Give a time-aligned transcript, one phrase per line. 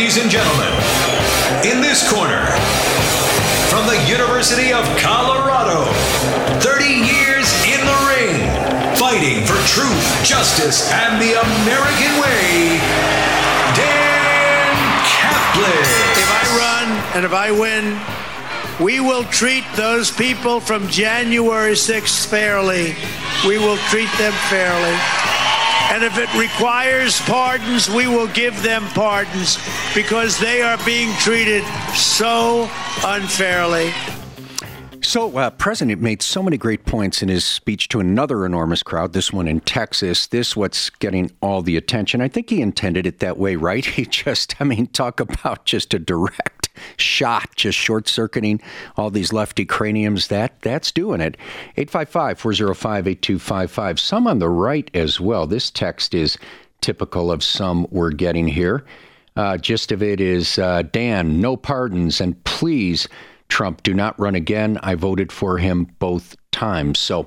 [0.00, 0.72] Ladies and gentlemen,
[1.62, 2.46] in this corner,
[3.68, 5.84] from the University of Colorado,
[6.64, 12.80] 30 years in the ring, fighting for truth, justice, and the American way,
[13.76, 14.72] Dan
[15.04, 15.92] Caplis.
[16.16, 18.00] If I run and if I win,
[18.82, 22.94] we will treat those people from January 6th fairly.
[23.46, 24.96] We will treat them fairly.
[25.90, 29.58] And if it requires pardons, we will give them pardons
[29.92, 32.70] because they are being treated so
[33.04, 33.92] unfairly.
[35.02, 39.12] So, uh, President made so many great points in his speech to another enormous crowd,
[39.12, 40.28] this one in Texas.
[40.28, 42.20] This what's getting all the attention.
[42.20, 43.84] I think he intended it that way, right?
[44.00, 46.59] He just, I mean, talk about just a direct
[46.96, 48.60] shot, just short circuiting
[48.96, 50.28] all these lefty craniums.
[50.28, 51.36] That That's doing it.
[51.76, 54.00] 855 405 8255.
[54.00, 55.46] Some on the right as well.
[55.46, 56.38] This text is
[56.80, 58.84] typical of some we're getting here.
[59.36, 63.08] Uh, gist of it is uh, Dan, no pardons, and please
[63.50, 64.78] Trump, do not run again.
[64.82, 66.98] I voted for him both times.
[66.98, 67.26] So,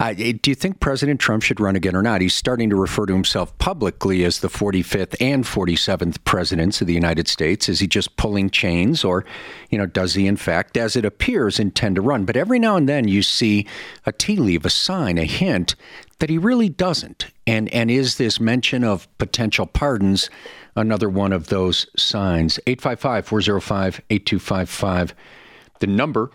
[0.00, 2.22] uh, do you think President Trump should run again or not?
[2.22, 6.94] He's starting to refer to himself publicly as the 45th and 47th presidents of the
[6.94, 7.68] United States.
[7.68, 9.26] Is he just pulling chains, or,
[9.68, 12.24] you know, does he in fact, as it appears, intend to run?
[12.24, 13.66] But every now and then you see
[14.06, 15.74] a tea leaf, a sign, a hint
[16.18, 17.26] that he really doesn't.
[17.46, 20.30] And and is this mention of potential pardons
[20.76, 22.58] another one of those signs?
[22.66, 25.12] 855-405-8255.
[25.80, 26.30] The number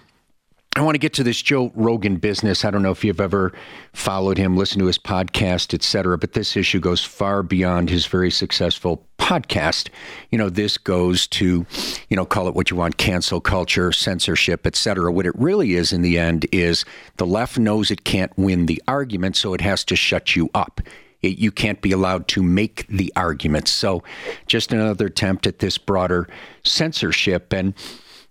[0.78, 2.66] I want to get to this Joe Rogan business.
[2.66, 3.54] I don't know if you've ever
[3.94, 8.06] followed him, listened to his podcast, et cetera, but this issue goes far beyond his
[8.06, 9.88] very successful podcast.
[10.32, 11.66] You know, this goes to,
[12.10, 15.14] you know, call it what you want, cancel culture, censorship, et cetera.
[15.14, 16.84] What it really is in the end is
[17.16, 20.82] the left knows it can't win the argument, so it has to shut you up.
[21.22, 23.72] You can't be allowed to make the arguments.
[23.72, 24.04] So
[24.46, 26.28] just another attempt at this broader
[26.66, 27.54] censorship.
[27.54, 27.74] And,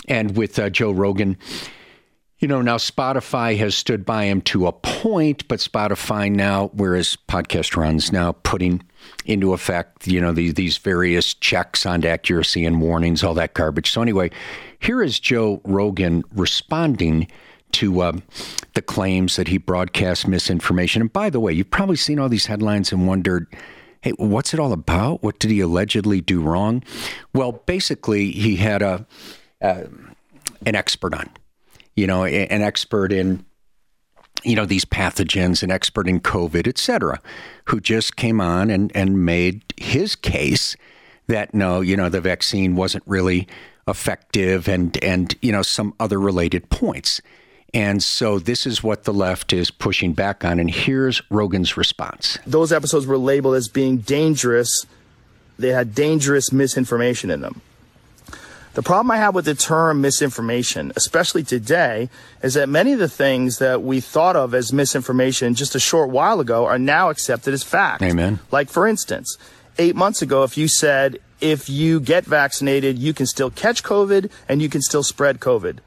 [0.09, 1.39] and with uh, Joe Rogan,
[2.39, 7.17] you know, now Spotify has stood by him to a point, but Spotify now, whereas
[7.29, 8.83] podcast runs, now putting
[9.25, 13.91] into effect, you know, the, these various checks on accuracy and warnings, all that garbage.
[13.91, 14.31] So, anyway,
[14.81, 17.29] here is Joe Rogan responding
[17.73, 18.13] to uh,
[18.75, 21.03] the claims that he broadcast misinformation.
[21.03, 23.47] And by the way, you've probably seen all these headlines and wondered,
[24.01, 25.23] hey, what's it all about?
[25.23, 26.83] What did he allegedly do wrong?
[27.33, 29.07] Well, basically, he had a
[29.63, 29.85] uh,
[30.67, 31.31] an expert on
[31.97, 33.45] you know, an expert in
[34.43, 37.21] you know these pathogens, an expert in COVID, et cetera,
[37.67, 40.77] who just came on and and made his case
[41.27, 43.49] that no, you know, the vaccine wasn't really
[43.89, 47.21] effective, and and you know some other related points.
[47.73, 50.61] And so this is what the left is pushing back on.
[50.61, 52.39] And here's Rogan's response.
[52.47, 54.87] Those episodes were labeled as being dangerous.
[55.59, 57.63] They had dangerous misinformation in them.
[58.75, 62.11] The problem I have with the term misinformation, especially today,
[62.43, 66.11] is that many of the things that we thought of as misinformation just a short
[66.11, 68.03] while ago are now accepted as fact.
[68.03, 68.41] Amen.
[68.51, 69.39] Like, for instance,
[69.79, 74.31] eight months ago, if you said, if you get vaccinated, you can still catch COVID
[74.49, 75.79] and you can still spread COVID,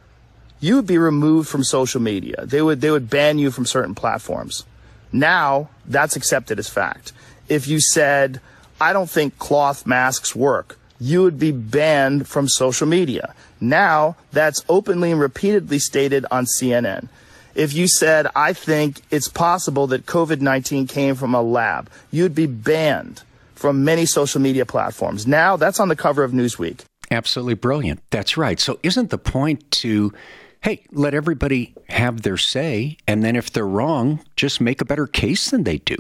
[0.61, 2.45] you would be removed from social media.
[2.45, 4.63] They would, they would ban you from certain platforms.
[5.11, 7.11] Now, that's accepted as fact.
[7.49, 8.39] If you said,
[8.79, 13.33] I don't think cloth masks work, you would be banned from social media.
[13.59, 17.09] Now, that's openly and repeatedly stated on CNN.
[17.55, 22.35] If you said, I think it's possible that COVID 19 came from a lab, you'd
[22.35, 23.23] be banned
[23.55, 25.25] from many social media platforms.
[25.25, 26.81] Now, that's on the cover of Newsweek.
[27.09, 28.01] Absolutely brilliant.
[28.11, 28.59] That's right.
[28.59, 30.13] So, isn't the point to,
[30.61, 35.07] hey, let everybody have their say, and then if they're wrong, just make a better
[35.07, 35.95] case than they do?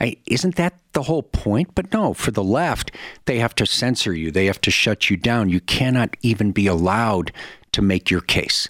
[0.00, 1.74] I, isn't that the whole point?
[1.74, 2.92] But no, for the left,
[3.24, 4.30] they have to censor you.
[4.30, 5.48] They have to shut you down.
[5.48, 7.32] You cannot even be allowed
[7.72, 8.68] to make your case.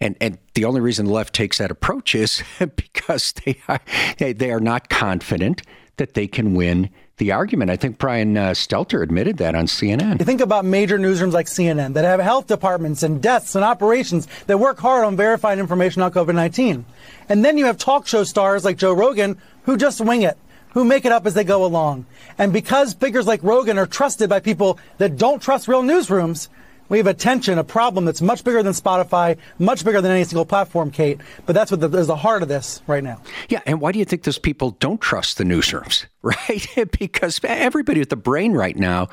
[0.00, 2.42] And, and the only reason the left takes that approach is
[2.76, 3.80] because they are,
[4.18, 5.62] they, are not confident
[5.96, 7.70] that they can win the argument.
[7.70, 10.18] I think Brian uh, Stelter admitted that on CNN.
[10.18, 14.26] You think about major newsrooms like CNN that have health departments and deaths and operations
[14.46, 16.84] that work hard on verifying information on COVID 19.
[17.28, 20.36] And then you have talk show stars like Joe Rogan who just wing it,
[20.70, 22.06] who make it up as they go along.
[22.38, 26.48] And because figures like Rogan are trusted by people that don't trust real newsrooms,
[26.88, 30.24] we have a tension, a problem that's much bigger than Spotify, much bigger than any
[30.24, 31.18] single platform, Kate.
[31.46, 33.22] But that's what the, is the heart of this right now.
[33.48, 36.66] Yeah, and why do you think those people don't trust the newsrooms, right?
[36.98, 39.08] because everybody with the brain right now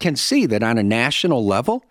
[0.00, 1.84] can see that on a national level,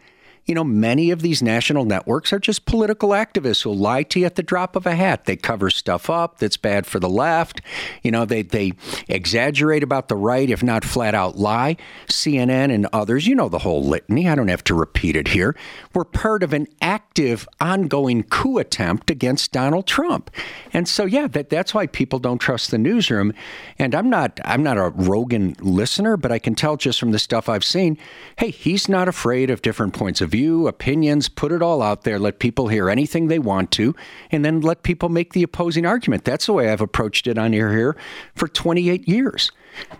[0.46, 4.26] you know, many of these national networks are just political activists who lie to you
[4.26, 5.26] at the drop of a hat.
[5.26, 7.62] They cover stuff up that's bad for the left.
[8.02, 8.74] You know, they, they
[9.08, 11.78] exaggerate about the right, if not flat out lie.
[12.08, 14.28] CNN and others, you know the whole litany.
[14.28, 15.56] I don't have to repeat it here.
[15.94, 16.68] We're part of an
[17.12, 20.32] active, ongoing coup attempt against Donald Trump.
[20.72, 23.34] And so, yeah, that, that's why people don't trust the newsroom.
[23.78, 27.20] And I'm not, I'm not a Rogan listener, but I can tell just from the
[27.20, 27.98] stuff I've seen,
[28.38, 32.18] hey, he's not afraid of different points of view, opinions, put it all out there,
[32.18, 33.94] let people hear anything they want to,
[34.32, 36.24] and then let people make the opposing argument.
[36.24, 37.98] That's the way I've approached it on air here
[38.36, 39.52] for 28 years.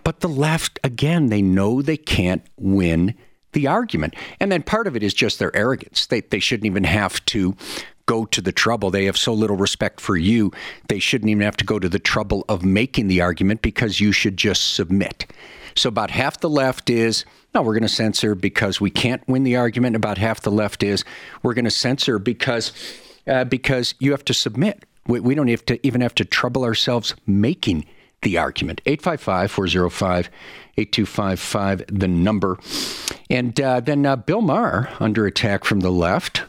[0.02, 3.14] But the left, again, they know they can't win
[3.52, 4.14] the argument.
[4.40, 6.06] And then part of it is just their arrogance.
[6.06, 7.56] They, they shouldn't even have to
[8.06, 8.90] go to the trouble.
[8.90, 10.52] They have so little respect for you,
[10.88, 14.12] they shouldn't even have to go to the trouble of making the argument because you
[14.12, 15.26] should just submit.
[15.74, 19.44] So about half the left is, no, we're going to censor because we can't win
[19.44, 19.96] the argument.
[19.96, 21.04] About half the left is,
[21.42, 22.72] we're going to censor because
[23.26, 24.84] uh, because you have to submit.
[25.06, 27.86] We, we don't have to even have to trouble ourselves making
[28.22, 28.80] the argument.
[28.86, 30.30] 855 405
[30.76, 32.58] 8255, the number.
[33.28, 36.42] And uh, then uh, Bill Maher under attack from the left.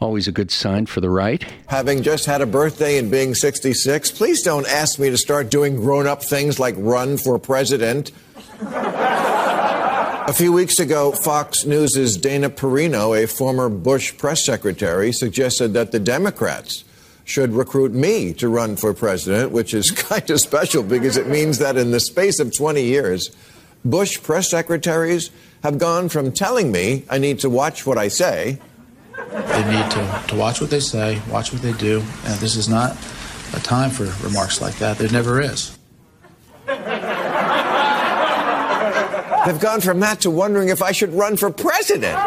[0.00, 1.44] Always a good sign for the right.
[1.68, 5.76] Having just had a birthday and being 66, please don't ask me to start doing
[5.76, 8.12] grown up things like run for president.
[8.60, 15.90] A few weeks ago, Fox News' Dana Perino, a former Bush press secretary, suggested that
[15.90, 16.84] the Democrats
[17.28, 21.58] should recruit me to run for president, which is kind of special because it means
[21.58, 23.30] that in the space of 20 years,
[23.84, 25.30] Bush press secretaries
[25.62, 28.58] have gone from telling me I need to watch what I say.
[29.14, 32.00] They need to, to watch what they say, watch what they do.
[32.24, 32.96] And this is not
[33.54, 34.96] a time for remarks like that.
[34.96, 35.76] There never is.
[39.46, 42.18] They've gone from that to wondering if I should run for president.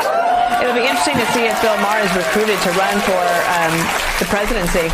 [0.61, 3.23] It'll be interesting to see if Bill Maher is recruited to run for
[3.57, 3.73] um,
[4.19, 4.87] the presidency.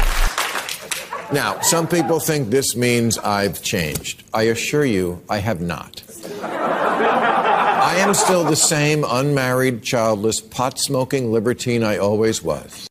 [1.34, 4.24] Now, some people think this means I've changed.
[4.34, 6.02] I assure you, I have not.
[6.42, 12.88] I am still the same unmarried, childless, pot smoking libertine I always was.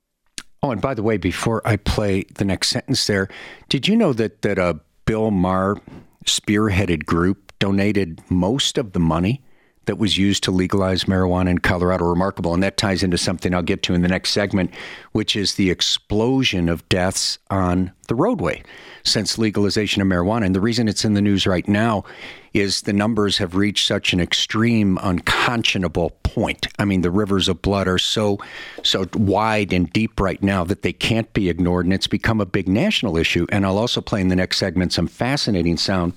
[0.63, 3.29] Oh, and by the way, before I play the next sentence there,
[3.71, 5.81] did you know that, that a Bill Maher
[6.27, 9.41] spearheaded group donated most of the money
[9.87, 12.05] that was used to legalize marijuana in Colorado.
[12.05, 12.55] Remarkable.
[12.55, 14.71] And that ties into something I'll get to in the next segment,
[15.13, 18.63] which is the explosion of deaths on the roadway
[19.05, 20.47] since legalization of marijuana.
[20.47, 22.05] And the reason it's in the news right now
[22.53, 26.69] is the numbers have reached such an extreme, unconscionable point.
[26.79, 28.39] I mean, the rivers of blood are so
[28.83, 32.47] so wide and deep right now that they can't be ignored, and it's become a
[32.47, 33.47] big national issue.
[33.51, 36.15] And I'll also play in the next segment some fascinating sound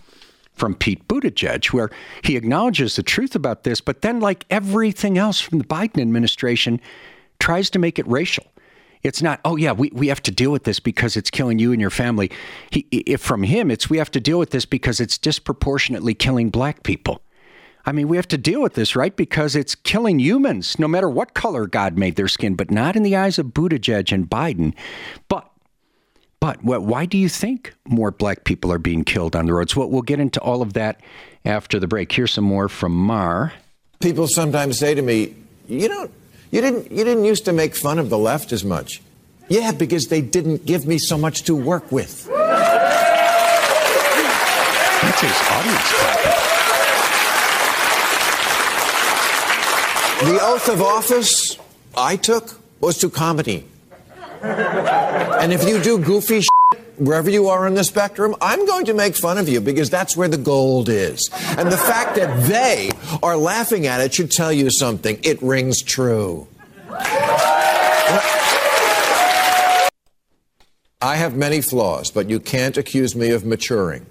[0.60, 1.90] from Pete Buttigieg, where
[2.24, 6.82] he acknowledges the truth about this, but then, like everything else from the Biden administration,
[7.40, 8.46] tries to make it racial.
[9.02, 11.72] It's not, oh, yeah, we, we have to deal with this because it's killing you
[11.72, 12.30] and your family.
[12.70, 16.50] He, if from him, it's we have to deal with this because it's disproportionately killing
[16.50, 17.22] black people.
[17.86, 19.16] I mean, we have to deal with this, right?
[19.16, 23.04] Because it's killing humans, no matter what color God made their skin, but not in
[23.04, 24.74] the eyes of Buttigieg and Biden.
[25.30, 25.49] But
[26.40, 29.76] but why do you think more black people are being killed on the roads?
[29.76, 31.02] Well, we'll get into all of that
[31.46, 32.12] after the break.
[32.12, 33.54] Here's some more from Maher.
[34.00, 35.36] People sometimes say to me,
[35.68, 36.12] "You don't,
[36.52, 39.02] you didn't, you didn't used to make fun of the left as much."
[39.50, 42.28] Yeah, because they didn't give me so much to work with.
[45.02, 45.90] That's his audience
[50.22, 51.58] The oath of office
[51.96, 53.66] I took was to comedy.
[54.42, 56.50] And if you do goofy shit,
[56.98, 60.16] wherever you are on the spectrum, I'm going to make fun of you because that's
[60.18, 61.30] where the gold is.
[61.58, 62.92] And the fact that they
[63.24, 65.20] are laughing at it should tell you something.
[65.24, 66.48] It rings true.
[71.02, 74.06] I have many flaws, but you can't accuse me of maturing.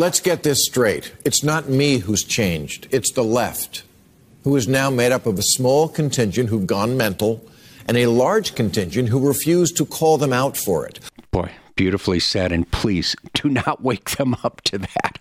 [0.00, 1.12] Let's get this straight.
[1.24, 3.82] It's not me who's changed, it's the left,
[4.44, 7.44] who is now made up of a small contingent who've gone mental
[7.88, 11.00] and a large contingent who refuse to call them out for it.
[11.32, 12.52] Boy, beautifully said.
[12.52, 15.18] And please do not wake them up to that.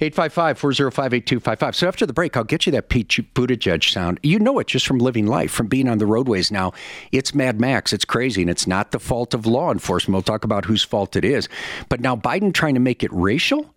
[0.00, 1.76] 855 405 8255.
[1.76, 4.18] So after the break, I'll get you that Pete Buttigieg sound.
[4.24, 6.72] You know it just from living life, from being on the roadways now.
[7.12, 7.92] It's Mad Max.
[7.92, 8.40] It's crazy.
[8.40, 10.14] And it's not the fault of law enforcement.
[10.14, 11.48] We'll talk about whose fault it is.
[11.88, 13.72] But now Biden trying to make it racial,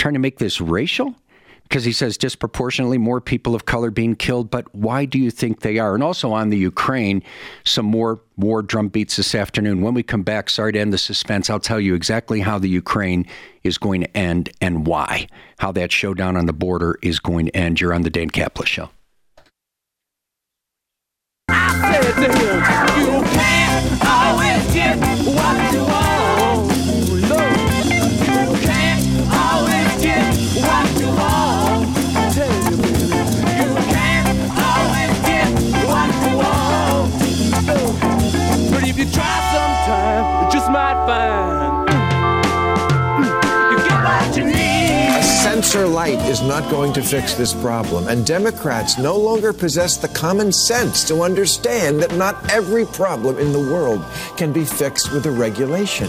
[0.00, 1.14] trying to make this racial
[1.64, 4.50] because he says disproportionately more people of color being killed.
[4.50, 5.94] But why do you think they are?
[5.94, 7.22] And also on the Ukraine,
[7.64, 9.80] some more war drum beats this afternoon.
[9.80, 12.68] When we come back, sorry to end the suspense, I'll tell you exactly how the
[12.68, 13.24] Ukraine
[13.62, 15.28] is going to end and why.
[15.58, 17.80] How that showdown on the border is going to end.
[17.80, 18.90] You're on the Dan Caplis Show.
[23.00, 23.20] you
[46.60, 51.22] not going to fix this problem, and Democrats no longer possess the common sense to
[51.22, 54.04] understand that not every problem in the world
[54.36, 56.08] can be fixed with a regulation.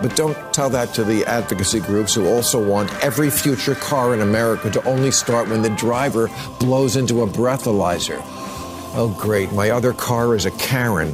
[0.00, 4.20] But don't tell that to the advocacy groups who also want every future car in
[4.20, 8.22] America to only start when the driver blows into a breathalyzer.
[8.94, 9.52] Oh, great.
[9.52, 11.12] My other car is a Karen.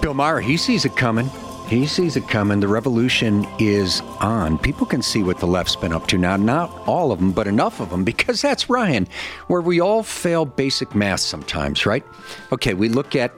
[0.00, 1.28] Bill Maher, he sees it coming.
[1.68, 2.60] He sees it coming.
[2.60, 4.56] The revolution is on.
[4.58, 6.36] People can see what the left's been up to now.
[6.36, 9.08] Not all of them, but enough of them, because that's Ryan,
[9.48, 12.04] where we all fail basic math sometimes, right?
[12.52, 13.32] Okay, we look at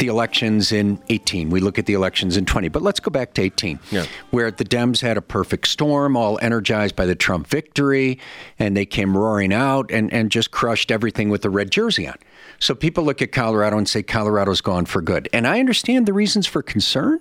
[0.00, 1.50] the elections in 18.
[1.50, 2.66] We look at the elections in 20.
[2.66, 4.06] But let's go back to 18, Yeah.
[4.30, 8.18] where the Dems had a perfect storm, all energized by the Trump victory,
[8.58, 12.16] and they came roaring out and, and just crushed everything with the red jersey on.
[12.58, 15.28] So people look at Colorado and say Colorado's gone for good.
[15.32, 17.20] And I understand the reasons for concern.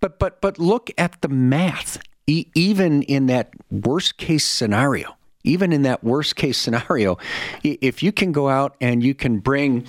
[0.00, 1.98] But but but look at the math.
[2.26, 7.18] E- even in that worst case scenario, even in that worst case scenario,
[7.62, 9.86] if you can go out and you can bring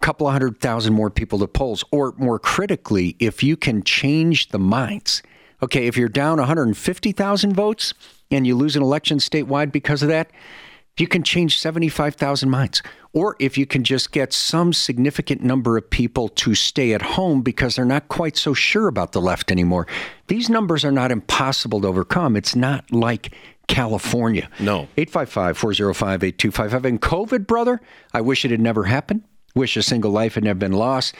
[0.00, 3.82] a couple of hundred thousand more people to polls, or more critically, if you can
[3.82, 5.22] change the minds.
[5.60, 7.92] Okay, if you're down 150,000 votes
[8.30, 10.30] and you lose an election statewide because of that,
[11.00, 12.82] you can change 75,000 minds.
[13.12, 17.42] Or if you can just get some significant number of people to stay at home
[17.42, 19.86] because they're not quite so sure about the left anymore.
[20.26, 22.36] These numbers are not impossible to overcome.
[22.36, 23.34] It's not like
[23.66, 24.48] California.
[24.60, 24.88] No.
[24.96, 26.84] 855 405 8255.
[26.84, 27.80] And COVID, brother,
[28.12, 29.22] I wish it had never happened.
[29.54, 31.14] Wish a single life had never been lost.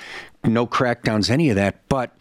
[0.44, 1.88] No crackdowns, any of that.
[1.88, 2.16] But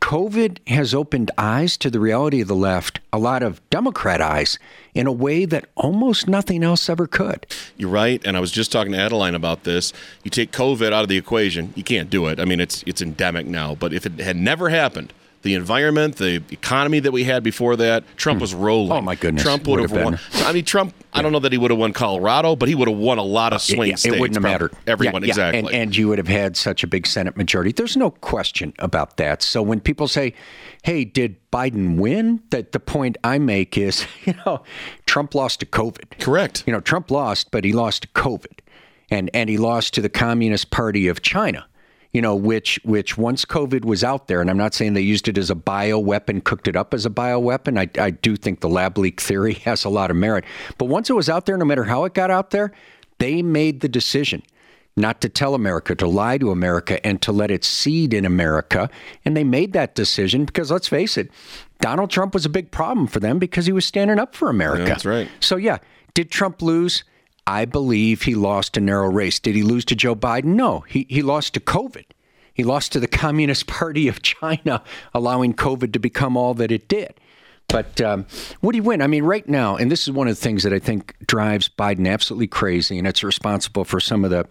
[0.00, 4.58] COVID has opened eyes to the reality of the left, a lot of Democrat eyes,
[4.94, 7.46] in a way that almost nothing else ever could.
[7.76, 9.92] You're right, and I was just talking to Adeline about this.
[10.24, 12.40] You take COVID out of the equation, you can't do it.
[12.40, 13.74] I mean, it's it's endemic now.
[13.74, 18.04] But if it had never happened, the environment, the economy that we had before that,
[18.16, 18.42] Trump hmm.
[18.42, 18.92] was rolling.
[18.92, 19.42] Oh, my goodness.
[19.42, 20.18] Trump would have won.
[20.34, 20.94] I mean, Trump.
[21.12, 23.22] I don't know that he would have won Colorado, but he would have won a
[23.22, 24.14] lot of swing Yeah, states.
[24.14, 24.72] It wouldn't have mattered.
[24.86, 25.30] Everyone, Yeah, yeah.
[25.30, 25.58] exactly.
[25.58, 27.72] And, and you would have had such a big Senate majority.
[27.72, 29.42] There's no question about that.
[29.42, 30.34] So when people say,
[30.82, 32.42] hey, did Biden win?
[32.50, 34.62] That the point I make is, you know,
[35.06, 36.20] Trump lost to COVID.
[36.20, 36.62] Correct.
[36.66, 38.60] You know, Trump lost, but he lost to COVID.
[39.12, 41.66] And and he lost to the Communist Party of China.
[42.12, 45.28] You know, which which once COVID was out there, and I'm not saying they used
[45.28, 47.78] it as a bioweapon, cooked it up as a bioweapon.
[47.78, 50.44] I, I do think the lab leak theory has a lot of merit.
[50.76, 52.72] But once it was out there, no matter how it got out there,
[53.18, 54.42] they made the decision
[54.96, 58.90] not to tell America, to lie to America, and to let it seed in America.
[59.24, 61.30] And they made that decision because let's face it,
[61.80, 64.82] Donald Trump was a big problem for them because he was standing up for America.
[64.82, 65.28] Yeah, that's right.
[65.40, 65.78] So, yeah,
[66.14, 67.04] did Trump lose?
[67.46, 69.38] I believe he lost a narrow race.
[69.38, 70.44] Did he lose to Joe Biden?
[70.44, 72.04] No, he, he lost to COVID.
[72.54, 74.82] He lost to the Communist Party of China,
[75.14, 77.14] allowing COVID to become all that it did.
[77.68, 78.26] But um,
[78.62, 79.00] would he win?
[79.00, 81.68] I mean, right now, and this is one of the things that I think drives
[81.68, 84.46] Biden absolutely crazy, and it's responsible for some of the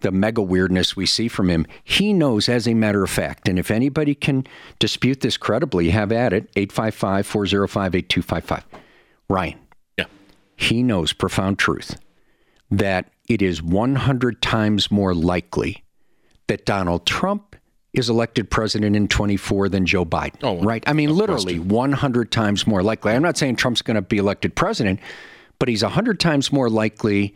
[0.00, 1.66] the mega weirdness we see from him.
[1.82, 4.46] He knows, as a matter of fact, and if anybody can
[4.78, 8.64] dispute this credibly, have at it 855 405 8255.
[9.28, 9.58] Ryan.
[9.96, 10.04] Yeah.
[10.56, 11.96] He knows profound truth
[12.70, 15.84] that it is 100 times more likely
[16.48, 17.56] that Donald Trump
[17.92, 20.36] is elected president in 24 than Joe Biden.
[20.42, 20.84] Oh, right?
[20.86, 23.12] I mean, literally 100 times more likely.
[23.12, 25.00] I'm not saying Trump's going to be elected president,
[25.58, 27.34] but he's 100 times more likely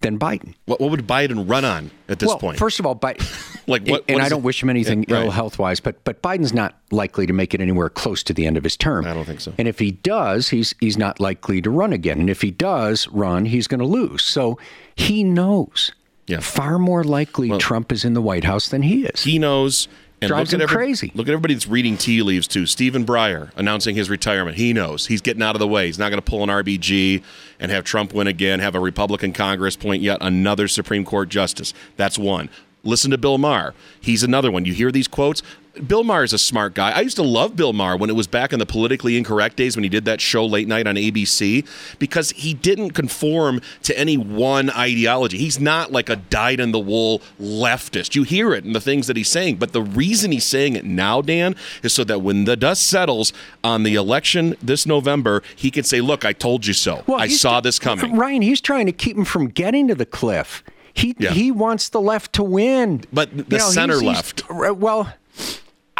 [0.00, 0.54] than Biden.
[0.66, 2.58] What, what would Biden run on at this well, point?
[2.58, 3.20] first of all, Biden,
[3.66, 4.04] like what?
[4.08, 5.32] and what I don't it- wish him anything Yeah, ill right.
[5.32, 8.56] health wise, but but Biden's not likely to make it anywhere close to the end
[8.56, 9.04] of his term.
[9.06, 9.52] I don't think so.
[9.58, 12.18] And if he does, he's he's not likely to run again.
[12.20, 14.24] And if he does run, he's going to lose.
[14.24, 14.58] So
[14.94, 15.92] he knows
[16.26, 16.40] Yeah.
[16.40, 19.24] Far more likely Trump is in the White House than he is.
[19.24, 19.86] He knows.
[20.22, 21.12] And Drives look at him every- crazy.
[21.14, 22.66] Look at everybody that's reading tea leaves too.
[22.66, 24.58] Stephen Breyer announcing his retirement.
[24.58, 25.86] He knows he's getting out of the way.
[25.86, 27.22] He's not going to pull an RBG
[27.58, 28.60] and have Trump win again.
[28.60, 31.72] Have a Republican Congress point yet another Supreme Court justice.
[31.96, 32.50] That's one.
[32.82, 33.74] Listen to Bill Maher.
[34.00, 34.64] He's another one.
[34.64, 35.42] You hear these quotes.
[35.86, 36.90] Bill Maher is a smart guy.
[36.90, 39.76] I used to love Bill Maher when it was back in the politically incorrect days
[39.76, 41.66] when he did that show late night on ABC
[41.98, 45.38] because he didn't conform to any one ideology.
[45.38, 48.14] He's not like a dyed in the wool leftist.
[48.14, 50.84] You hear it in the things that he's saying, but the reason he's saying it
[50.84, 55.70] now, Dan, is so that when the dust settles on the election this November, he
[55.70, 57.04] can say, "Look, I told you so.
[57.08, 60.06] I he's- saw this coming." Ryan, he's trying to keep him from getting to the
[60.06, 60.64] cliff.
[60.92, 63.04] He he wants the left to win.
[63.12, 64.42] But the center left.
[64.50, 65.12] well,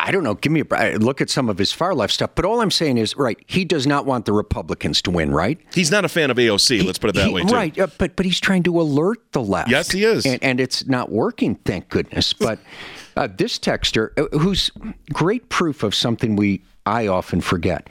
[0.03, 0.35] I don't know.
[0.35, 2.31] Give me a look at some of his far left stuff.
[2.35, 5.59] But all I'm saying is, right, he does not want the Republicans to win, right?
[5.75, 6.85] He's not a fan of AOC.
[6.85, 7.55] let's put it that He- way, too.
[7.55, 9.69] Right, uh, but but he's trying to alert the left.
[9.71, 10.25] Yes, he is.
[10.25, 11.57] and, and it's not working.
[11.67, 12.33] Thank goodness.
[12.33, 12.59] But
[13.17, 14.71] uh, this texter, uh, who's
[15.13, 17.89] great proof of something we I often forget,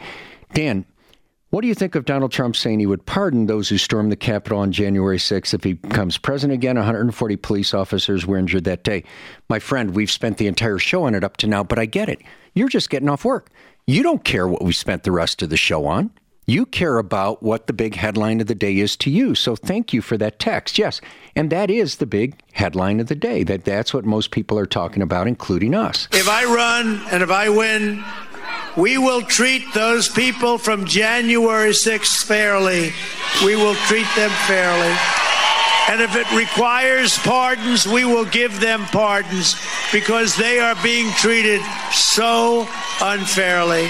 [0.53, 0.85] Dan.
[1.51, 4.15] What do you think of Donald Trump saying he would pardon those who stormed the
[4.15, 6.75] Capitol on January 6th if he becomes president again?
[6.75, 9.03] 140 police officers were injured that day.
[9.49, 12.07] My friend, we've spent the entire show on it up to now, but I get
[12.07, 12.21] it.
[12.53, 13.49] You're just getting off work.
[13.87, 16.11] You don't care what we spent the rest of the show on.
[16.45, 19.33] You care about what the big headline of the day is to you.
[19.33, 20.77] So thank you for that text.
[20.77, 21.01] Yes,
[21.35, 23.43] and that is the big headline of the day.
[23.43, 26.07] That that's what most people are talking about, including us.
[26.11, 28.03] If I run and if I win,
[28.77, 32.91] we will treat those people from January 6th fairly.
[33.43, 34.95] We will treat them fairly.
[35.89, 39.55] And if it requires pardons, we will give them pardons
[39.91, 41.61] because they are being treated
[41.91, 42.67] so
[43.01, 43.89] unfairly.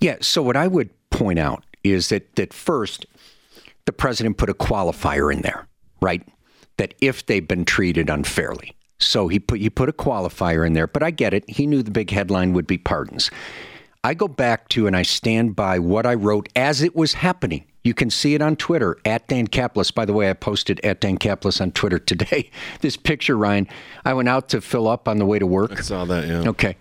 [0.00, 0.16] Yeah.
[0.20, 3.06] So what I would point out is that that first,
[3.84, 5.68] the president put a qualifier in there,
[6.00, 6.26] right?
[6.78, 10.86] That if they've been treated unfairly, so he put he put a qualifier in there.
[10.86, 11.48] But I get it.
[11.48, 13.30] He knew the big headline would be pardons.
[14.02, 17.64] I go back to and I stand by what I wrote as it was happening.
[17.84, 19.94] You can see it on Twitter at Dan Caplis.
[19.94, 22.50] By the way, I posted at Dan Caplis on Twitter today.
[22.80, 23.68] This picture, Ryan.
[24.04, 25.72] I went out to fill up on the way to work.
[25.72, 26.48] I saw that, yeah.
[26.48, 26.76] Okay.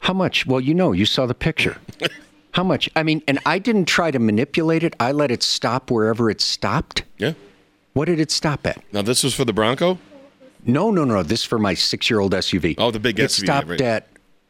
[0.00, 0.46] How much?
[0.46, 1.78] Well, you know, you saw the picture.
[2.52, 2.88] How much?
[2.94, 4.94] I mean, and I didn't try to manipulate it.
[5.00, 7.02] I let it stop wherever it stopped.
[7.18, 7.32] Yeah.
[7.92, 8.82] What did it stop at?
[8.92, 9.98] Now, this was for the Bronco?
[10.64, 11.22] No, no, no.
[11.22, 12.76] This is for my six-year-old SUV.
[12.78, 13.80] Oh, the big it SUV, stopped right.
[13.80, 14.08] at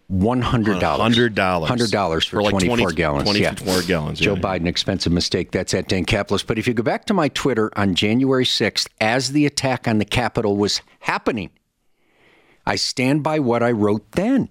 [0.08, 1.16] one hundred dollars.
[1.16, 1.66] $100.
[1.66, 3.24] Hundred dollars for, For like 20 twenty-four gallons.
[3.24, 3.82] 24 yeah.
[3.82, 4.40] gallons, Joe yeah.
[4.40, 5.50] Biden, expensive mistake.
[5.50, 6.46] That's at Dan Caplis.
[6.46, 9.98] But if you go back to my Twitter on January sixth, as the attack on
[9.98, 11.50] the Capitol was happening,
[12.64, 14.48] I stand by what I wrote then.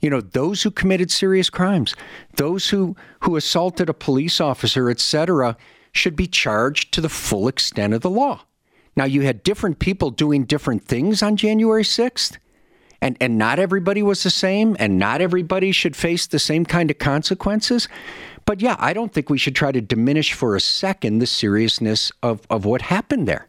[0.00, 1.94] You know, those who committed serious crimes,
[2.34, 5.56] those who who assaulted a police officer, etc.,
[5.92, 8.42] should be charged to the full extent of the law.
[8.96, 12.36] Now, you had different people doing different things on January 6th,
[13.02, 16.88] and, and not everybody was the same, and not everybody should face the same kind
[16.88, 17.88] of consequences.
[18.46, 22.12] But yeah, I don't think we should try to diminish for a second the seriousness
[22.22, 23.48] of, of what happened there.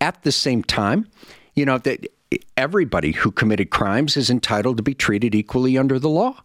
[0.00, 1.06] At the same time,
[1.54, 2.08] you know, that
[2.56, 6.42] everybody who committed crimes is entitled to be treated equally under the law.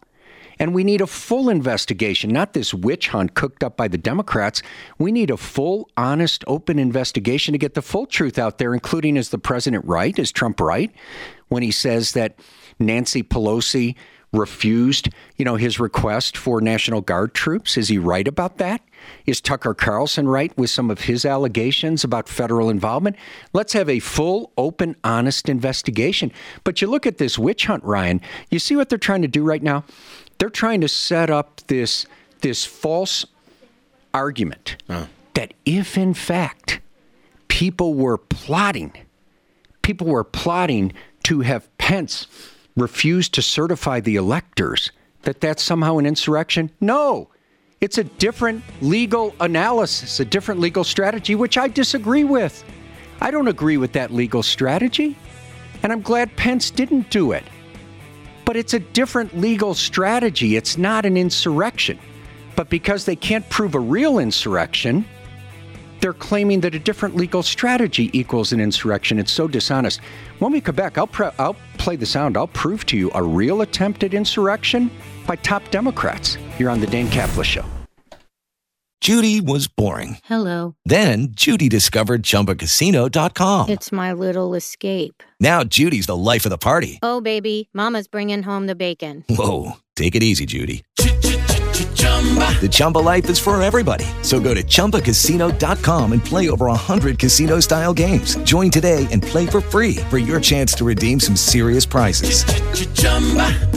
[0.58, 4.62] And we need a full investigation, not this witch hunt cooked up by the Democrats.
[4.98, 9.18] We need a full, honest, open investigation to get the full truth out there, including
[9.18, 10.18] is the president right?
[10.18, 10.94] Is Trump right
[11.48, 12.38] when he says that
[12.78, 13.94] Nancy Pelosi
[14.32, 17.76] refused, you know, his request for National Guard troops?
[17.76, 18.82] Is he right about that?
[19.24, 23.16] Is Tucker Carlson right with some of his allegations about federal involvement?
[23.52, 26.32] Let's have a full, open, honest investigation.
[26.64, 28.20] But you look at this witch hunt, Ryan.
[28.50, 29.84] You see what they're trying to do right now?
[30.38, 32.06] They're trying to set up this
[32.42, 33.24] this false
[34.12, 34.76] argument
[35.34, 36.80] that if in fact
[37.48, 38.92] people were plotting,
[39.82, 40.92] people were plotting
[41.26, 42.28] to have Pence
[42.76, 46.70] refuse to certify the electors, that that's somehow an insurrection?
[46.80, 47.28] No.
[47.80, 52.64] It's a different legal analysis, a different legal strategy, which I disagree with.
[53.20, 55.18] I don't agree with that legal strategy,
[55.82, 57.42] and I'm glad Pence didn't do it.
[58.44, 60.54] But it's a different legal strategy.
[60.54, 61.98] It's not an insurrection.
[62.54, 65.04] But because they can't prove a real insurrection,
[66.00, 69.18] they're claiming that a different legal strategy equals an insurrection.
[69.18, 70.00] It's so dishonest.
[70.38, 72.36] When we come back, I'll, pre- I'll play the sound.
[72.36, 74.90] I'll prove to you a real attempt at insurrection
[75.26, 76.38] by top Democrats.
[76.58, 77.64] You're on the Dan Caplis Show.
[79.02, 80.18] Judy was boring.
[80.24, 80.74] Hello.
[80.84, 83.68] Then Judy discovered ChumbaCasino.com.
[83.68, 85.22] It's my little escape.
[85.38, 86.98] Now Judy's the life of the party.
[87.02, 89.24] Oh, baby, Mama's bringing home the bacon.
[89.28, 90.82] Whoa, take it easy, Judy.
[92.60, 94.06] The Chumba life is for everybody.
[94.22, 98.36] So go to ChumbaCasino.com and play over 100 casino style games.
[98.38, 102.44] Join today and play for free for your chance to redeem some serious prizes.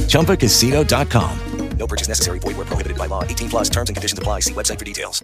[0.07, 1.39] ChumbaCasino.com.
[1.77, 2.39] No purchase necessary.
[2.39, 3.23] Void where prohibited by law.
[3.23, 4.41] 18 plus terms and conditions apply.
[4.41, 5.23] See website for details.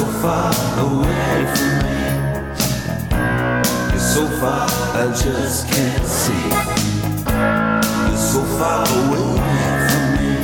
[0.00, 1.98] so far away from me.
[3.98, 6.99] So far, I just can't see.
[8.60, 9.24] Far away
[9.88, 10.36] from me.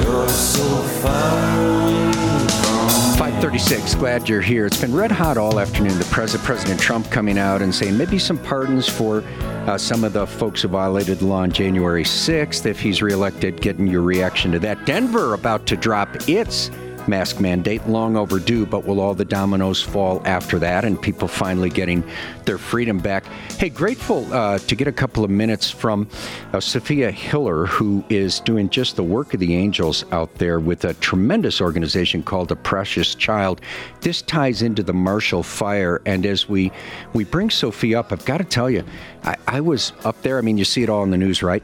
[0.00, 4.64] You're so far away from 536, glad you're here.
[4.64, 5.98] It's been red hot all afternoon.
[5.98, 9.24] The President, President Trump coming out and saying maybe some pardons for
[9.66, 13.60] uh, some of the folks who violated the law on January 6th if he's reelected,
[13.60, 14.86] getting your reaction to that.
[14.86, 16.70] Denver about to drop its
[17.08, 21.70] mask mandate, long overdue, but will all the dominoes fall after that and people finally
[21.70, 22.04] getting
[22.44, 23.24] their freedom back?
[23.58, 26.08] Hey, grateful uh, to get a couple of minutes from
[26.52, 30.84] uh, Sophia Hiller, who is doing just the work of the angels out there with
[30.84, 33.60] a tremendous organization called The Precious Child.
[34.00, 36.72] This ties into the Marshall Fire, and as we
[37.12, 38.84] we bring Sophia up, I've got to tell you,
[39.22, 40.38] I, I was up there.
[40.38, 41.62] I mean, you see it all in the news, right?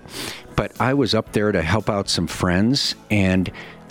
[0.56, 3.50] But I was up there to help out some friends and.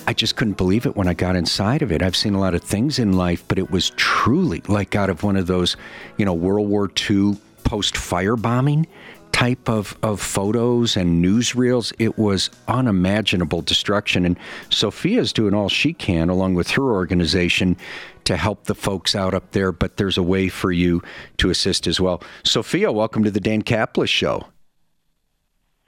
[0.10, 2.02] I just couldn't believe it when I got inside of it.
[2.02, 5.22] I've seen a lot of things in life, but it was truly like out of
[5.22, 5.78] one of those,
[6.18, 8.88] you know, World War II post firebombing
[9.34, 11.94] type of, of photos and newsreels.
[12.00, 14.26] It was unimaginable destruction.
[14.26, 14.40] And
[14.72, 17.78] Sophia's doing all she can, along with her organization,
[18.24, 19.72] to help the folks out up there.
[19.72, 21.04] But there's a way for you
[21.38, 22.24] to assist as well.
[22.44, 24.48] Sophia, welcome to the Dan Caplis Show.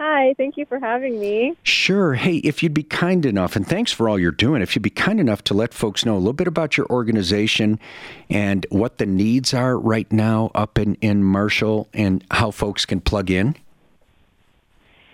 [0.04, 1.56] Hi, thank you for having me.
[1.62, 2.16] Sure.
[2.16, 4.90] Hey, if you'd be kind enough, and thanks for all you're doing, if you'd be
[4.90, 7.80] kind enough to let folks know a little bit about your organization
[8.28, 13.00] and what the needs are right now up in, in Marshall and how folks can
[13.00, 13.56] plug in.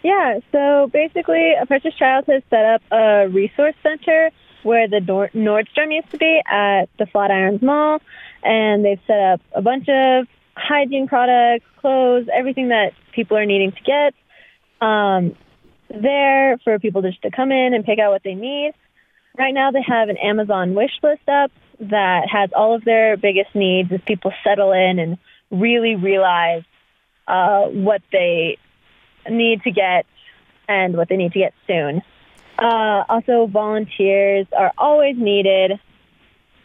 [0.04, 4.32] Yeah, so basically, A Precious Child has set up a resource center
[4.64, 8.02] where the Nor- Nordstrom used to be at the Flatirons Mall,
[8.42, 13.74] and they've set up a bunch of hygiene products, clothes, everything that people are needing
[13.74, 14.14] to get
[14.82, 15.36] um,
[15.90, 18.74] there for people just to come in and pick out what they need.
[19.38, 23.54] Right now, they have an Amazon wish list up that has all of their biggest
[23.54, 25.18] needs as people settle in and
[25.52, 26.64] really realize
[27.28, 28.58] uh, what they
[29.30, 30.06] need to get
[30.68, 32.02] and what they need to get soon.
[32.58, 35.80] Uh, also, volunteers are always needed.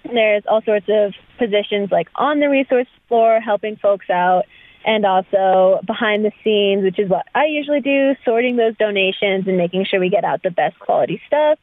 [0.05, 4.45] There's all sorts of positions like on the resource floor helping folks out
[4.85, 9.57] and also behind the scenes, which is what I usually do, sorting those donations and
[9.57, 11.59] making sure we get out the best quality stuff.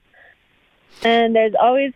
[1.03, 1.93] And there's always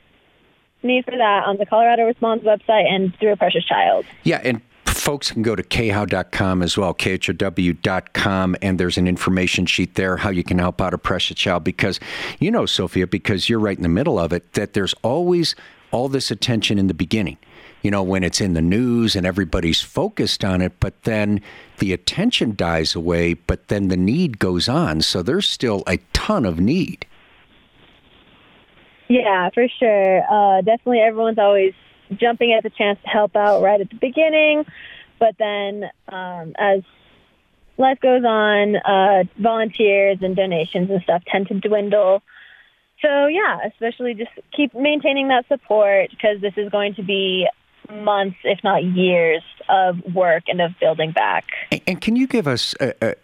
[0.83, 4.05] need for that on the Colorado Response website and through a Precious Child.
[4.23, 9.95] Yeah, and folks can go to khow.com as well, khow.com, and there's an information sheet
[9.95, 11.99] there how you can help out a precious child because
[12.39, 15.55] you know, Sophia, because you're right in the middle of it, that there's always
[15.91, 17.37] all this attention in the beginning.
[17.83, 21.41] You know, when it's in the news and everybody's focused on it, but then
[21.79, 25.01] the attention dies away, but then the need goes on.
[25.01, 27.05] So there's still a ton of need.
[29.09, 30.23] Yeah, for sure.
[30.23, 31.73] Uh, definitely everyone's always
[32.15, 34.65] jumping at the chance to help out right at the beginning.
[35.19, 36.81] But then um, as
[37.77, 42.23] life goes on, uh, volunteers and donations and stuff tend to dwindle.
[43.01, 47.47] So, yeah, especially just keep maintaining that support because this is going to be
[47.91, 51.45] months, if not years, of work and of building back.
[51.87, 53.15] And, can you give us a, a,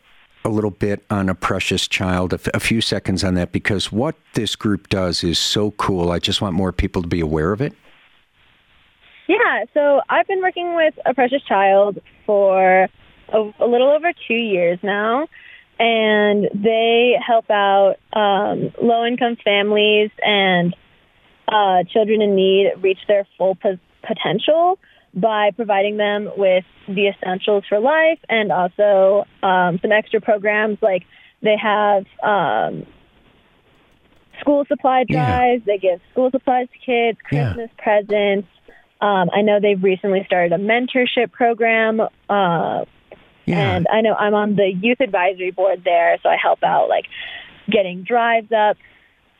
[0.45, 3.52] a, little bit on a precious child, a, f- a few seconds on that?
[3.52, 6.12] Because what this group does is so cool.
[6.12, 7.74] I just want more people to be aware of it.
[9.28, 12.89] Yeah, so I've been working with a precious child for
[13.32, 15.28] a, a little over two years now,
[15.78, 20.76] and they help out um, low income families and
[21.48, 24.80] uh, children in need reach their full po- potential
[25.14, 31.04] by providing them with the essentials for life and also um, some extra programs like
[31.42, 32.86] they have um,
[34.40, 35.66] school supply drives.
[35.66, 38.48] They give school supplies to kids, Christmas presents.
[39.02, 42.02] Um, I know they've recently started a mentorship program.
[42.30, 42.86] Uh,
[43.48, 47.06] And I know I'm on the youth advisory board there, so I help out like
[47.72, 48.78] getting drives up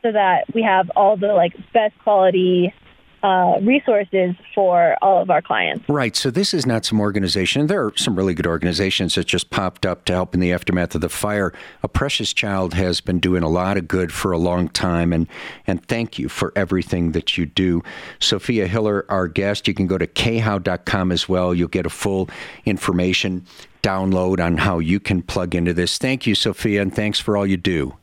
[0.02, 2.72] so that we have all the like best quality
[3.22, 5.88] uh, resources for all of our clients.
[5.88, 6.16] Right.
[6.16, 7.66] So this is not some organization.
[7.66, 10.94] There are some really good organizations that just popped up to help in the aftermath
[10.94, 11.52] of the fire.
[11.82, 15.26] A Precious Child has been doing a lot of good for a long time, and
[15.66, 17.82] and thank you for everything that you do.
[18.18, 19.68] Sophia Hiller, our guest.
[19.68, 21.54] You can go to khow.com as well.
[21.54, 22.28] You'll get a full
[22.64, 23.44] information
[23.82, 25.98] download on how you can plug into this.
[25.98, 27.96] Thank you, Sophia, and thanks for all you do.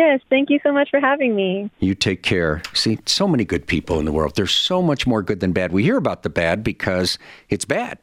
[0.00, 1.70] Yes, thank you so much for having me.
[1.78, 2.62] You take care.
[2.72, 4.34] See, so many good people in the world.
[4.34, 5.72] There's so much more good than bad.
[5.72, 7.18] We hear about the bad because
[7.50, 7.98] it's bad.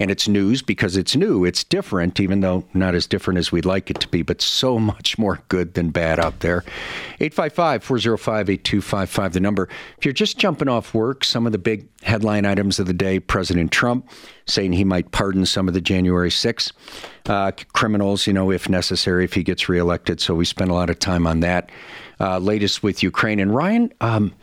[0.00, 1.44] And it's news because it's new.
[1.44, 4.78] It's different, even though not as different as we'd like it to be, but so
[4.78, 6.64] much more good than bad out there.
[7.20, 9.68] 855 405 8255, the number.
[9.98, 13.18] If you're just jumping off work, some of the big headline items of the day
[13.18, 14.08] President Trump
[14.46, 16.72] saying he might pardon some of the January 6
[17.26, 20.20] uh, criminals, you know, if necessary, if he gets reelected.
[20.20, 21.70] So we spent a lot of time on that.
[22.20, 23.38] Uh, latest with Ukraine.
[23.38, 24.34] And Ryan, um,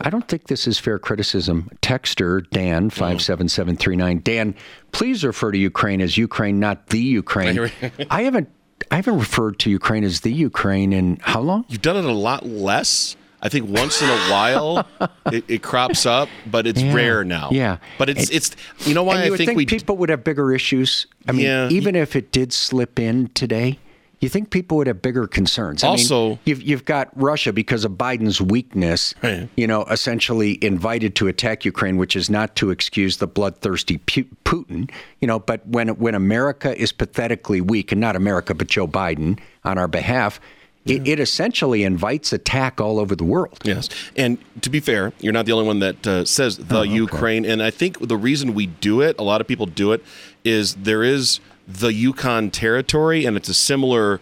[0.00, 1.70] I don't think this is fair criticism.
[1.82, 2.88] Texter Dan hmm.
[2.88, 4.20] five seven seven three nine.
[4.22, 4.54] Dan,
[4.92, 7.70] please refer to Ukraine as Ukraine, not the Ukraine.
[8.10, 8.48] I haven't
[8.90, 11.64] I haven't referred to Ukraine as the Ukraine in how long?
[11.68, 13.16] You've done it a lot less.
[13.44, 14.86] I think once in a while
[15.26, 16.94] it, it crops up, but it's Yeah.
[16.94, 17.50] rare now.
[17.50, 17.78] Yeah.
[17.98, 21.06] but it's it's you know why I think, think, people would have bigger issues.
[21.26, 21.68] I mean, Yeah.
[21.68, 23.78] even if it did slip in today,
[24.22, 25.82] you think people would have bigger concerns.
[25.82, 29.14] I mean, Also- you've you've got Russia because of Biden's weakness,
[29.56, 34.88] you know, essentially invited to attack Ukraine, which is not to excuse the bloodthirsty Putin,
[35.20, 35.38] you know.
[35.40, 39.88] But when when America is pathetically weak, and not America, but Joe Biden on our
[39.88, 40.40] behalf.
[40.84, 43.60] It, it essentially invites attack all over the world.
[43.62, 46.80] Yes, and to be fair, you're not the only one that uh, says the Oh,
[46.80, 46.90] okay.
[46.90, 47.44] Ukraine.
[47.44, 50.02] And I think the reason we do it, a lot of people do it,
[50.44, 51.38] is there is
[51.78, 54.20] the Yukon territory, and it's a similar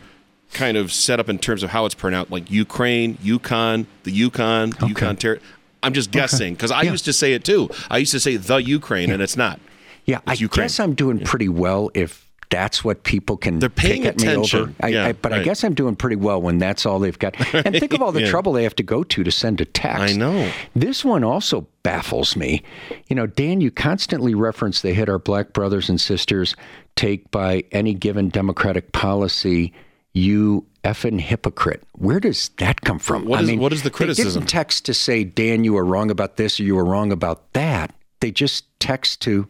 [0.52, 4.88] kind of setup in terms of how it's pronounced, like Ukraine, Yukon, the Yukon, the
[4.88, 5.46] Yukon territory.
[5.82, 7.70] I'm just guessing because I used to say it too.
[7.90, 9.60] I used to say the Ukraine, and it's not.
[10.04, 10.64] Yeah, I Ukraine.
[10.64, 14.26] guess I'm doing pretty well if that's what people can They're paying pick at me
[14.26, 14.60] attention.
[14.60, 14.72] over.
[14.80, 17.36] I, Yeah, I, but I guess I'm doing pretty well when that's all they've got.
[17.54, 18.28] And think of all the Yeah.
[18.30, 20.00] trouble they have to go to to send a text.
[20.02, 20.50] I know.
[20.74, 22.64] This one also baffles me.
[23.06, 26.56] You know, Dan, you constantly reference the hit our black brothers and sisters
[27.00, 29.72] take by any given Democratic policy.
[30.12, 31.82] You effing hypocrite.
[31.92, 33.24] Where does that come from?
[33.26, 34.32] What I is- mean, what is the criticism?
[34.32, 37.12] They didn't text to say, Dan, you were wrong about this or you were wrong
[37.12, 37.94] about that.
[38.20, 39.46] They just text to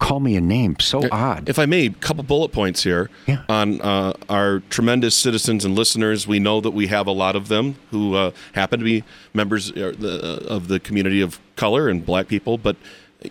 [0.00, 0.74] call me a name.
[0.80, 1.48] So odd.
[1.48, 3.08] If I may, a couple bullet points here
[3.48, 6.26] on uh, our tremendous citizens and listeners.
[6.26, 9.70] We know that we have a lot of them who uh, happen to be members
[9.70, 12.76] uh, the- of the community of color and black people, but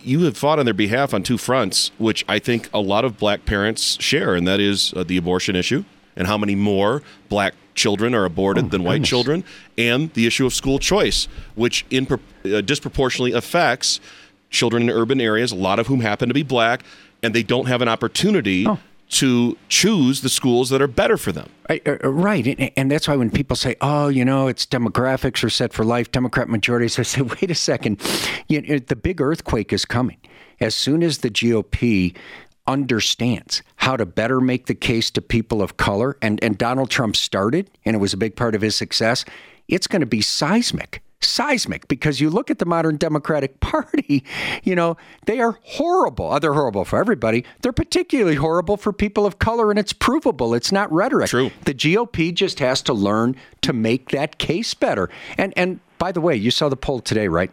[0.02, 3.18] you have fought on their behalf on two fronts, which I think a lot of
[3.18, 5.84] black parents share, and that is uh, the abortion issue
[6.16, 9.10] and how many more black children are aborted than white goodness.
[9.10, 9.44] children,
[9.78, 12.08] and the issue of school choice, which in
[12.46, 14.00] uh, disproportionately affects
[14.50, 16.84] children in urban areas, a lot of whom happen to be black,
[17.24, 18.66] and they don't have an opportunity
[19.12, 21.50] to choose the schools that are better for them.
[21.70, 22.48] Uh, right.
[22.48, 25.84] And, and that's why when people say, oh, you know, it's demographics are set for
[25.84, 28.02] life, Democrat majorities, I say, wait a second.
[28.48, 30.18] You know, the big earthquake is coming.
[30.62, 32.16] As soon as the GOP
[32.68, 37.18] understands how to better make the case to people of color, and, and Donald Trump
[37.18, 39.26] started, and it was a big part of his success,
[39.68, 41.02] it's going to be seismic.
[41.22, 44.24] Seismic, because you look at the modern Democratic Party,
[44.64, 46.30] you know, they are horrible.
[46.32, 47.46] Oh, they're horrible for everybody.
[47.62, 50.54] They're particularly horrible for people of color, and it's provable.
[50.54, 51.30] It's not rhetoric.
[51.30, 51.52] True.
[51.66, 55.10] The GOP just has to learn to make that case better.
[55.38, 57.52] And and by the way, you saw the poll today, right?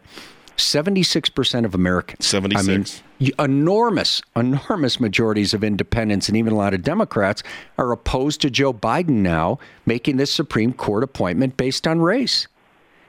[0.59, 2.27] 76% of Americans.
[2.27, 3.03] 76.
[3.21, 7.43] I mean, enormous, enormous majorities of independents and even a lot of Democrats
[7.79, 12.49] are opposed to Joe Biden now making this Supreme Court appointment based on race.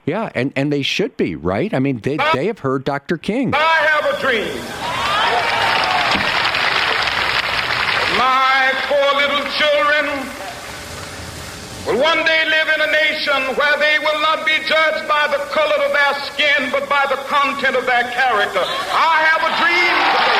[0.05, 1.73] Yeah, and, and they should be, right?
[1.73, 3.17] I mean, they, they have heard Dr.
[3.17, 3.53] King.
[3.53, 4.47] I have a dream.
[8.17, 10.03] My four little children
[11.85, 15.37] will one day live in a nation where they will not be judged by the
[15.53, 18.63] color of their skin, but by the content of their character.
[18.91, 20.38] I have a dream today.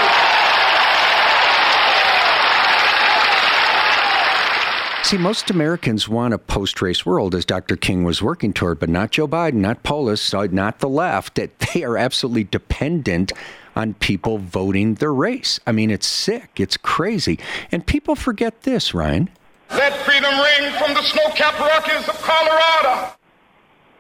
[5.10, 7.76] See, most Americans want a post race world, as Dr.
[7.76, 11.58] King was working toward, but not Joe Biden, not Polis, uh, not the left, that
[11.74, 13.32] they are absolutely dependent
[13.76, 15.60] on people voting their race.
[15.65, 17.39] I mean, it's sick, it's crazy.
[17.72, 19.32] And people forget this, Ryan.
[19.72, 23.13] Let freedom ring from the snow-capped Rockies of Colorado.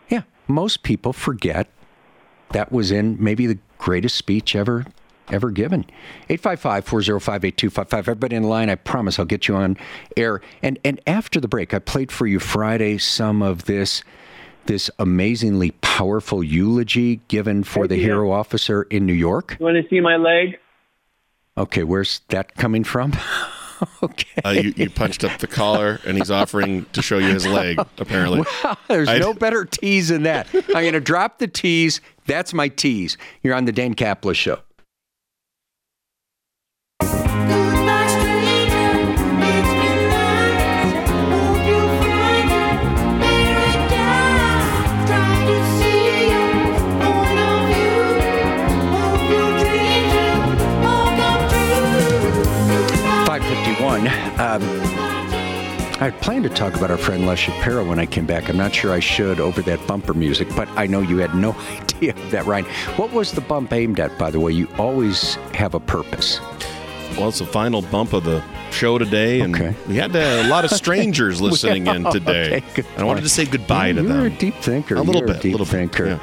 [0.09, 1.69] Yeah, most people forget
[2.51, 4.85] that was in maybe the greatest speech ever
[5.31, 5.85] ever given.
[6.29, 7.93] 855-405-8255.
[7.97, 9.77] Everybody in line, I promise I'll get you on
[10.17, 10.41] air.
[10.61, 14.03] And and after the break, I played for you Friday some of this
[14.65, 19.57] this amazingly powerful eulogy given for the hero officer in New York.
[19.59, 20.57] You want to see my leg?
[21.57, 23.13] Okay, where's that coming from?
[24.03, 24.41] okay.
[24.45, 27.79] Uh, you, you punched up the collar, and he's offering to show you his leg.
[27.97, 30.47] Apparently, Well, there's I- no better tease than that.
[30.53, 31.99] I'm going to drop the tease.
[32.27, 33.17] That's my tease.
[33.41, 34.59] You're on the Dan Caplis Show.
[54.39, 54.61] Um,
[56.01, 58.47] I planned to talk about our friend Les Shapiro when I came back.
[58.47, 61.51] I'm not sure I should over that bumper music, but I know you had no
[61.81, 62.63] idea of that, Ryan.
[62.95, 64.53] What was the bump aimed at, by the way?
[64.53, 66.39] You always have a purpose.
[67.17, 70.63] Well, it's the final bump of the show today, and we had uh, a lot
[70.63, 72.63] of strangers listening in today.
[72.69, 74.07] okay, and I wanted to say goodbye to them.
[74.19, 74.95] You're a deep thinker.
[74.95, 76.05] A little You're bit, a deep little bit, thinker.
[76.05, 76.19] yeah.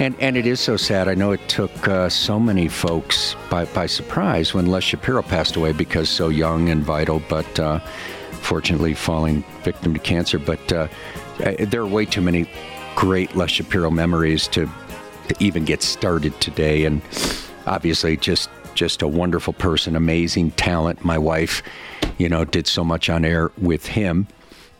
[0.00, 1.08] And and it is so sad.
[1.08, 5.56] I know it took uh, so many folks by by surprise when Les Shapiro passed
[5.56, 7.80] away because so young and vital, but uh,
[8.40, 10.38] fortunately falling victim to cancer.
[10.38, 10.88] But uh,
[11.38, 12.50] there are way too many
[12.96, 14.66] great Les Shapiro memories to
[15.28, 16.86] to even get started today.
[16.86, 17.02] And
[17.66, 21.04] obviously, just just a wonderful person, amazing talent.
[21.04, 21.62] My wife,
[22.16, 24.28] you know, did so much on air with him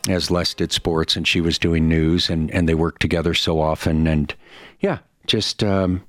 [0.09, 3.59] as Les did sports and she was doing news and, and they worked together so
[3.59, 4.07] often.
[4.07, 4.33] And
[4.79, 6.03] yeah, just, um,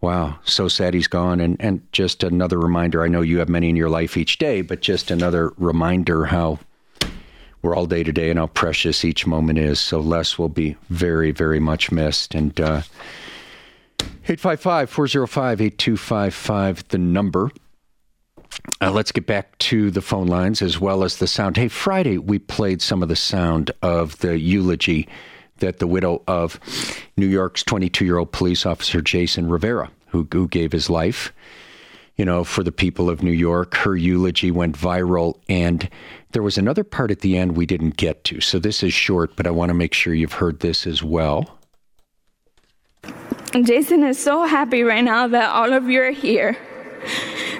[0.00, 1.40] wow, so sad he's gone.
[1.40, 4.62] And, and just another reminder I know you have many in your life each day,
[4.62, 6.58] but just another reminder how
[7.62, 9.78] we're all day to day and how precious each moment is.
[9.78, 12.34] So Les will be very, very much missed.
[12.34, 12.82] And, uh,
[14.24, 17.50] 855 405 8255, the number.
[18.80, 21.56] Uh, let's get back to the phone lines as well as the sound.
[21.56, 25.08] Hey, Friday we played some of the sound of the eulogy
[25.60, 26.58] that the widow of
[27.16, 31.32] New York's 22 year old police officer Jason Rivera, who, who gave his life,
[32.16, 33.74] you know, for the people of New York.
[33.76, 35.88] Her eulogy went viral, and
[36.32, 38.40] there was another part at the end we didn't get to.
[38.40, 41.58] So this is short, but I want to make sure you've heard this as well.
[43.62, 46.56] Jason is so happy right now that all of you are here.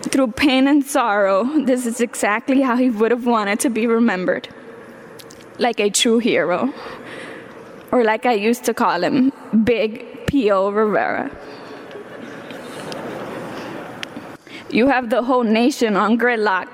[0.03, 4.49] Through pain and sorrow, this is exactly how he would have wanted to be remembered.
[5.59, 6.73] Like a true hero.
[7.93, 9.33] Or like I used to call him,
[9.65, 10.71] Big P.O.
[10.71, 11.31] Rivera.
[14.71, 16.69] You have the whole nation on gridlock.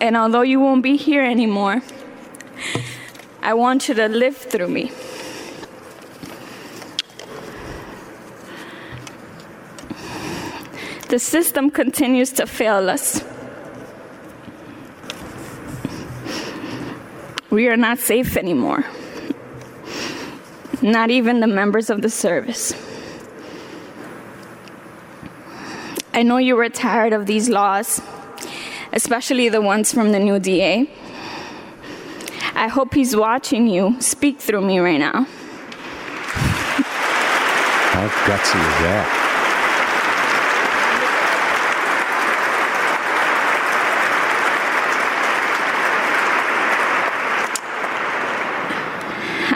[0.00, 1.82] And although you won't be here anymore,
[3.42, 4.90] I want you to live through me.
[11.08, 13.24] The system continues to fail us.
[17.50, 18.84] We are not safe anymore.
[20.82, 22.74] Not even the members of the service.
[26.12, 28.02] I know you were tired of these laws,
[28.92, 30.90] especially the ones from the new DA.
[32.54, 35.26] I hope he's watching you speak through me right now.
[37.92, 39.27] How gutsy is that?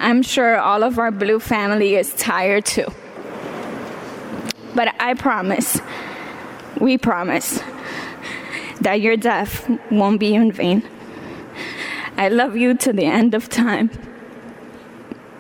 [0.02, 2.92] I'm sure all of our blue family is tired too.
[4.74, 5.80] But I promise,
[6.80, 7.62] we promise,
[8.80, 10.82] that your death won't be in vain.
[12.16, 13.90] I love you to the end of time.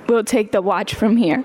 [0.06, 1.42] We'll take the watch from here.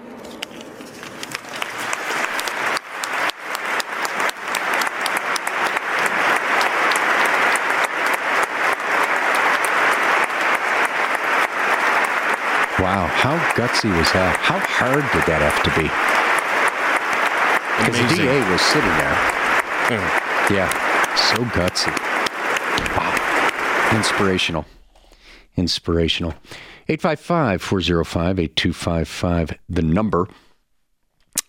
[12.80, 14.38] Wow, how gutsy was that?
[14.38, 15.90] How hard did that have to be?
[17.82, 19.18] Because the DA was sitting there.
[20.54, 20.70] Yeah,
[21.16, 21.92] so gutsy.
[22.96, 24.66] Wow, inspirational.
[25.56, 26.36] Inspirational.
[26.90, 30.28] 855 405 8255, the number.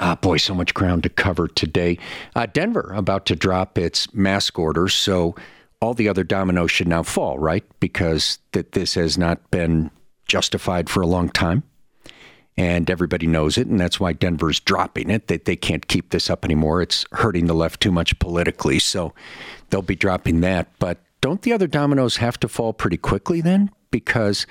[0.01, 1.99] Ah, boy, so much ground to cover today.
[2.35, 5.35] Uh, Denver about to drop its mask orders, so
[5.81, 7.65] all the other dominoes should now fall, right?
[7.79, 9.91] Because that this has not been
[10.29, 11.65] justified for a long time,
[12.57, 15.29] and everybody knows it, and that's why Denver's dropping it.
[15.29, 16.83] That they, can't keep this up anymore.
[16.83, 19.15] It's hurting the left too much politically, so
[19.71, 20.69] they'll be dropping that.
[20.79, 23.71] But don't the other dominoes have to fall pretty quickly then?
[23.91, 24.47] Because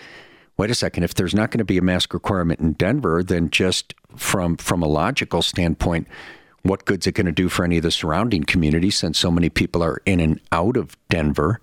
[0.58, 3.50] wait a second, if there's not going to be a mask requirement in Denver, then
[3.50, 6.08] just from from a logical standpoint,
[6.64, 9.50] what good's it going to do for any of the surrounding communities since so many
[9.50, 11.62] people are in and out of Denver?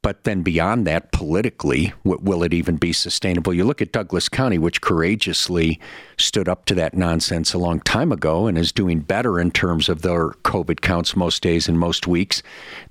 [0.00, 3.52] But then beyond that, politically, will it even be sustainable?
[3.52, 5.80] You look at Douglas County, which courageously
[6.16, 9.88] stood up to that nonsense a long time ago and is doing better in terms
[9.88, 12.42] of their COVID counts most days and most weeks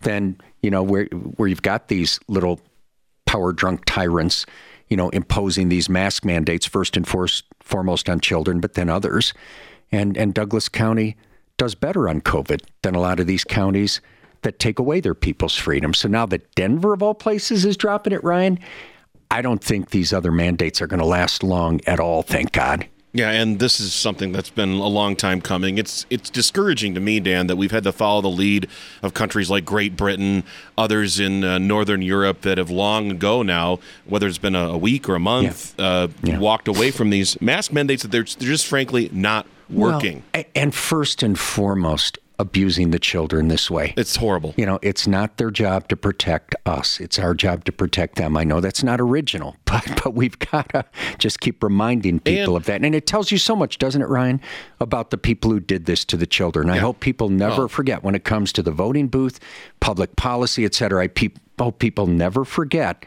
[0.02, 2.60] than, you know, where, where you've got these little
[3.26, 4.46] power drunk tyrants,
[4.90, 7.28] you know, imposing these mask mandates first and for-
[7.62, 9.34] foremost on children, but then others.
[9.94, 11.16] And, and Douglas County
[11.56, 14.02] does better on COVID than a lot of these counties
[14.42, 15.94] that take away their people's freedom.
[15.94, 18.60] So now that Denver, of all places, is dropping it, Ryan,
[19.30, 22.88] I don't think these other mandates are going to last long at all, thank God.
[23.14, 25.80] Yeah, and this is something that's been a long time coming.
[25.80, 28.68] It's it's discouraging to me, Dan, that we've had to follow the lead
[29.02, 30.44] of countries like Great Britain,
[30.78, 34.78] others in uh, Northern Europe that have long ago now, whether it's been a, a
[34.78, 35.86] week or a month, yeah.
[35.86, 36.38] Uh, yeah.
[36.38, 40.24] walked away from these mask mandates that they're, they're just frankly not working.
[40.36, 43.94] Well, and first and foremost, abusing the children this way.
[43.98, 44.54] It's horrible.
[44.58, 47.00] You know, it's not their job to protect us.
[47.00, 48.38] It's our job to protect them.
[48.38, 50.86] I know that's not original, but but we've got to
[51.18, 52.84] just keep reminding people and, of that.
[52.84, 54.40] And it tells you so much, doesn't it, Ryan,
[54.80, 56.68] about the people who did this to the children.
[56.68, 56.76] Yeah.
[56.76, 57.68] I hope people never oh.
[57.68, 59.40] forget when it comes to the voting booth,
[59.80, 61.04] public policy, et cetera.
[61.04, 63.06] I pe- hope people never forget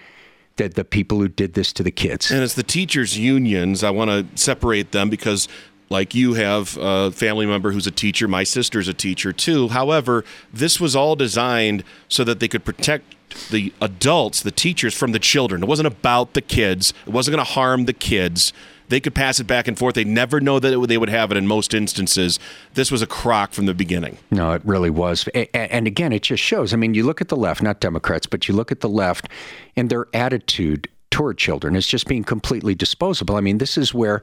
[0.56, 2.30] that the people who did this to the kids.
[2.30, 3.82] And it's the teachers' unions.
[3.82, 5.48] I want to separate them because
[5.90, 8.28] like you have a family member who's a teacher.
[8.28, 9.68] My sister's a teacher too.
[9.68, 13.16] However, this was all designed so that they could protect
[13.50, 15.64] the adults, the teachers, from the children.
[15.64, 16.94] It wasn't about the kids.
[17.06, 18.52] It wasn't going to harm the kids.
[18.88, 19.94] They could pass it back and forth.
[19.94, 22.38] They never know that it, they would have it in most instances.
[22.74, 24.18] This was a crock from the beginning.
[24.30, 25.28] No, it really was.
[25.54, 26.72] And again, it just shows.
[26.72, 29.28] I mean, you look at the left, not Democrats, but you look at the left
[29.76, 33.36] and their attitude toward children is just being completely disposable.
[33.36, 34.22] I mean, this is where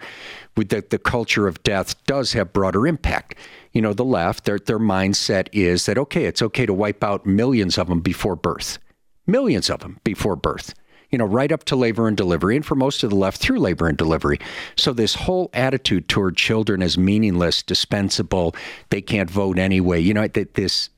[0.56, 3.36] the, the culture of death does have broader impact.
[3.74, 7.26] You know, the left, their, their mindset is that, okay, it's okay to wipe out
[7.26, 8.80] millions of them before birth,
[9.26, 10.74] millions of them before birth
[11.10, 13.60] you know, right up to labor and delivery, and for most of the left through
[13.60, 14.40] labor and delivery.
[14.76, 18.56] So this whole attitude toward children as meaningless, dispensable,
[18.90, 20.02] they can't vote anyway.
[20.02, 20.90] You know, this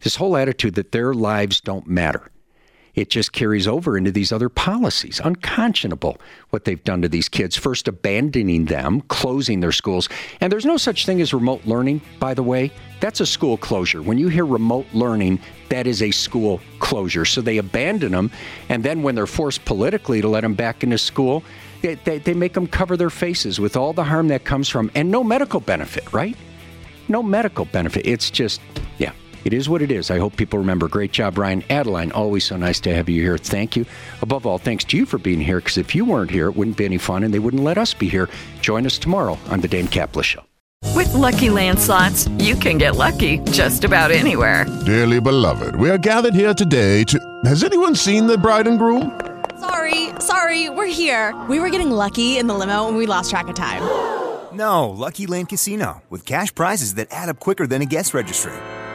[0.00, 2.30] this whole attitude that their lives don't matter
[2.98, 5.20] it just carries over into these other policies.
[5.22, 6.18] Unconscionable
[6.50, 10.08] what they've done to these kids, first abandoning them, closing their schools.
[10.40, 12.72] And there's no such thing as remote learning, by the way.
[13.00, 14.02] That's a school closure.
[14.02, 15.38] When you hear remote learning,
[15.68, 17.24] that is a school closure.
[17.24, 18.32] So they abandon them.
[18.68, 21.44] And then when they're forced politically to let them back into school,
[21.82, 24.90] they, they, they make them cover their faces with all the harm that comes from,
[24.96, 26.36] and no medical benefit, right?
[27.06, 28.04] No medical benefit.
[28.04, 28.60] It's just,
[28.98, 29.12] yeah,
[29.44, 30.10] it is what it is.
[30.10, 30.88] I hope people remember.
[30.88, 31.62] Great job, Ryan.
[31.70, 33.38] Adeline, always so nice to have you here.
[33.38, 33.86] Thank you.
[34.22, 36.76] Above all, thanks to you for being here, because if you weren't here, it wouldn't
[36.76, 38.28] be any fun, and they wouldn't let us be here.
[38.60, 40.42] Join us tomorrow on The Dan Caplis Show.
[40.94, 44.64] With Lucky Land slots, you can get lucky just about anywhere.
[44.86, 47.40] Dearly beloved, we are gathered here today to.
[47.44, 49.20] Has anyone seen the bride and groom?
[49.60, 51.34] Sorry, sorry, we're here.
[51.48, 53.82] We were getting lucky in the limo and we lost track of time.
[54.52, 58.54] No, Lucky Land Casino, with cash prizes that add up quicker than a guest registry